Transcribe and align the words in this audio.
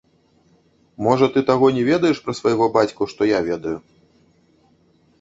Можа, 1.07 1.25
ты 1.35 1.43
таго 1.51 1.71
не 1.77 1.83
ведаеш 1.91 2.23
пра 2.25 2.33
свайго 2.41 2.73
бацьку, 2.81 3.03
што 3.15 3.31
я 3.37 3.47
ведаю. 3.53 3.77